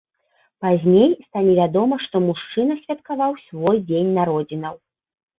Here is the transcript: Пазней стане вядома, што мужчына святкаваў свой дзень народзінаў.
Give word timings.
Пазней 0.65 1.11
стане 1.25 1.51
вядома, 1.59 1.99
што 2.05 2.15
мужчына 2.27 2.77
святкаваў 2.85 3.35
свой 3.43 3.77
дзень 3.91 4.09
народзінаў. 4.17 4.75